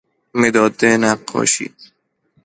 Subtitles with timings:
[0.39, 1.71] مداد نقاشی